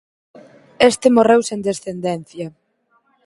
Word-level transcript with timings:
Este 0.91 1.07
morreu 1.15 1.41
sen 1.49 1.59
descendencia. 1.69 2.47